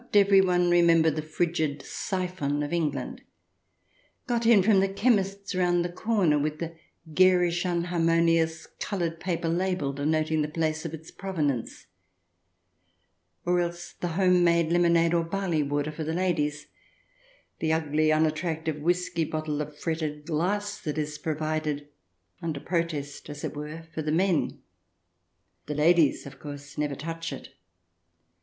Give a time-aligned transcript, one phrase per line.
[0.01, 3.21] Ill] SLEEPY HOLLOW 43 Does not everyone remember the frigid syphon of England,
[4.25, 6.75] got in from the chemist's round the corner, with the
[7.13, 11.85] garish, unharmonious, coloured paper label denoting the place of its provenance?
[13.45, 16.65] Or else the home made lemonade or barley water for the ladies;
[17.59, 21.89] the ugly, unattractive whisky bottle of fretted glass that is provided,
[22.41, 24.63] under protest as it were, for the men?
[25.67, 27.49] The ladies, of course, never touch it.